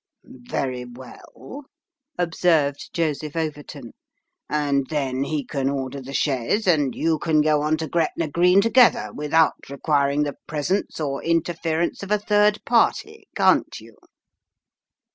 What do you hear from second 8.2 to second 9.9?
Green together, without re